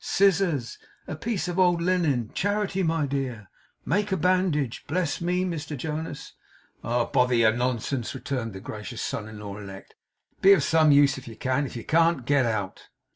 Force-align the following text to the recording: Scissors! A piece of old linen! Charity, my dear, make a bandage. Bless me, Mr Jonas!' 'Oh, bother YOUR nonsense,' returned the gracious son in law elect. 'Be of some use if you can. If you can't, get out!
Scissors! 0.03 0.79
A 1.05 1.15
piece 1.15 1.47
of 1.47 1.59
old 1.59 1.79
linen! 1.79 2.31
Charity, 2.33 2.81
my 2.81 3.05
dear, 3.05 3.49
make 3.85 4.11
a 4.11 4.17
bandage. 4.17 4.83
Bless 4.87 5.21
me, 5.21 5.45
Mr 5.45 5.77
Jonas!' 5.77 6.33
'Oh, 6.83 7.05
bother 7.05 7.35
YOUR 7.35 7.51
nonsense,' 7.53 8.15
returned 8.15 8.53
the 8.53 8.59
gracious 8.61 9.03
son 9.03 9.29
in 9.29 9.39
law 9.39 9.59
elect. 9.59 9.93
'Be 10.41 10.53
of 10.53 10.63
some 10.63 10.91
use 10.91 11.19
if 11.19 11.27
you 11.27 11.35
can. 11.35 11.67
If 11.67 11.75
you 11.75 11.83
can't, 11.83 12.25
get 12.25 12.47
out! 12.47 12.87